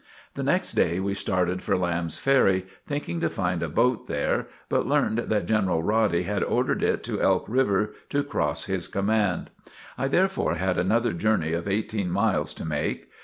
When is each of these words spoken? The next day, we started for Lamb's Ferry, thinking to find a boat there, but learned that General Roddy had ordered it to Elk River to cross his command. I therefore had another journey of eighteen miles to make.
The 0.33 0.41
next 0.41 0.71
day, 0.73 0.99
we 0.99 1.13
started 1.13 1.61
for 1.61 1.77
Lamb's 1.77 2.17
Ferry, 2.17 2.65
thinking 2.87 3.19
to 3.19 3.29
find 3.29 3.61
a 3.61 3.69
boat 3.69 4.07
there, 4.07 4.47
but 4.67 4.87
learned 4.87 5.19
that 5.29 5.45
General 5.45 5.83
Roddy 5.83 6.23
had 6.23 6.41
ordered 6.43 6.81
it 6.81 7.03
to 7.03 7.21
Elk 7.21 7.45
River 7.47 7.93
to 8.09 8.23
cross 8.23 8.65
his 8.65 8.87
command. 8.87 9.51
I 9.99 10.07
therefore 10.07 10.55
had 10.55 10.79
another 10.79 11.13
journey 11.13 11.53
of 11.53 11.67
eighteen 11.67 12.09
miles 12.09 12.55
to 12.55 12.65
make. 12.65 13.11